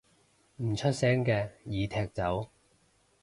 [0.55, 2.49] 唔出聲嘅已踢走